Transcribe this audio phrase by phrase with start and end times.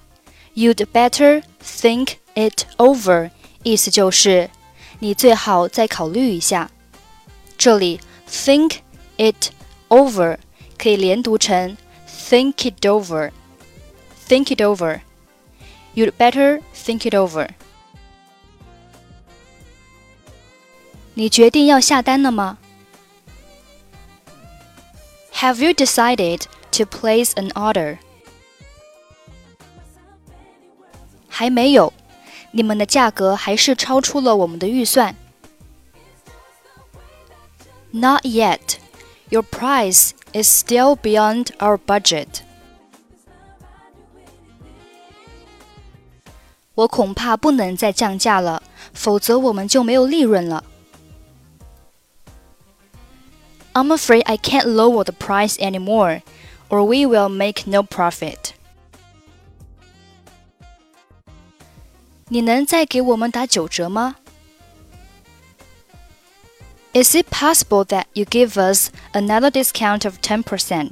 [0.54, 3.30] you'd better think it over
[3.62, 4.50] 意思就是
[4.98, 6.70] 你最好再考虑一下。
[7.56, 8.78] 这里 think
[9.16, 9.50] it
[9.88, 10.38] over
[10.78, 11.76] 可以连读成
[12.08, 17.48] think it over，think it over。You'd better think it over。
[21.14, 22.58] 你决定要下单了吗？
[25.34, 27.98] Have you decided to place an order？
[31.28, 31.92] 还没有，
[32.52, 35.16] 你们的价格还是超出了我们的预算。
[37.92, 38.76] Not yet.
[39.30, 42.40] Your price is still beyond our budget.
[46.74, 50.64] 我恐怕不能再降价了，否则我们就没有利润了。
[53.74, 56.22] I'm afraid I can't lower the price anymore,
[56.68, 58.52] or we will make no profit.
[62.28, 64.16] 你能再给我们打九折吗？
[66.92, 70.90] Is it possible that you give us another discount of 10%?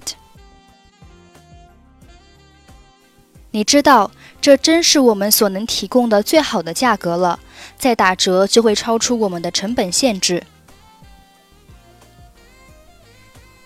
[3.50, 7.40] 你知道，这真是我们所能提供的最好的价格了。
[7.76, 10.44] 再打折就会超出我们的成本限制。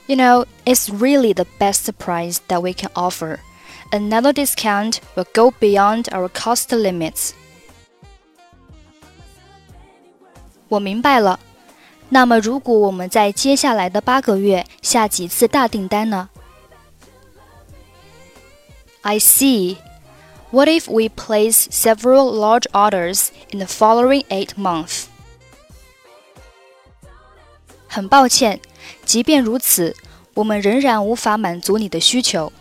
[0.06, 3.41] You know, it's really the best price that we can offer.
[3.92, 7.33] Another discount will go beyond our cost limits.
[10.68, 11.39] 我明白了。
[12.08, 16.28] 那么，如果我们在接下来的八个月下几次大订单呢？
[19.02, 19.77] I see.
[20.50, 25.05] What if we place several large orders in the following eight months?
[27.89, 28.61] 很抱歉，
[29.05, 29.96] 即便如此，
[30.36, 32.52] 我们仍然无法满足你的需求。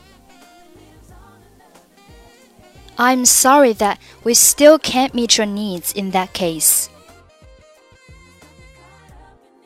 [2.97, 6.87] I'm sorry that we still can't meet your needs in that case.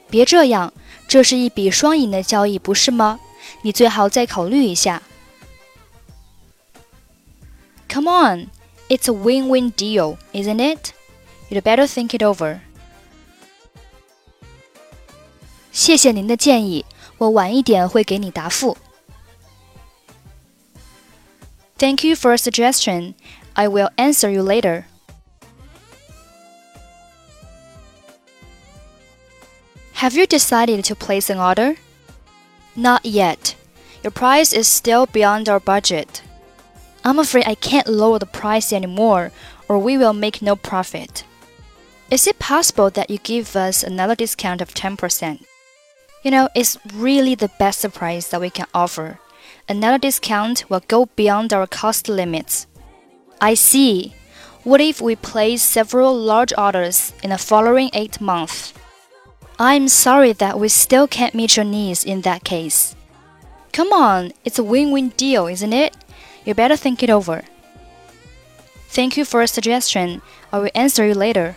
[0.10, 0.72] 别这样，
[1.08, 3.20] 这是一笔双赢的交易，不是吗？
[3.64, 5.02] 你最好再考虑一下。
[7.90, 8.50] Come on,
[8.88, 10.92] it's a win-win deal, isn't it?
[11.50, 12.60] You'd better think it over.
[15.80, 16.86] 谢谢您的建议，
[17.18, 18.78] 我晚一点会给你答复。
[21.78, 23.16] Thank you for a suggestion.
[23.54, 24.86] I will answer you later.
[29.96, 31.78] Have you decided to place an order?
[32.76, 33.56] Not yet.
[34.04, 36.22] Your price is still beyond our budget.
[37.04, 39.32] I'm afraid I can't lower the price anymore,
[39.68, 41.24] or we will make no profit.
[42.10, 45.40] Is it possible that you give us another discount of 10%?
[46.23, 49.19] You know, it's really the best price that we can offer.
[49.69, 52.67] Another discount will go beyond our cost limits.
[53.41, 54.15] I see.
[54.63, 58.75] What if we place several large orders in the following eight months?
[59.59, 62.95] I'm sorry that we still can't meet your needs in that case.
[63.73, 65.97] Come on, it's a win win deal, isn't it?
[66.45, 67.45] You better think it over.
[68.89, 70.21] Thank you for a suggestion.
[70.53, 71.57] I will answer you later.